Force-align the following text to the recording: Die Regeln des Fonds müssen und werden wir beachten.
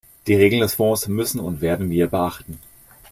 Die 0.25 0.33
Regeln 0.33 0.61
des 0.63 0.73
Fonds 0.73 1.07
müssen 1.07 1.39
und 1.39 1.61
werden 1.61 1.91
wir 1.91 2.07
beachten. 2.07 2.57